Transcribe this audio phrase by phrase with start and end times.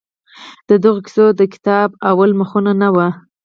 [0.69, 3.07] د دغو کیسو د کتاب لومړي مخونه نه وو؟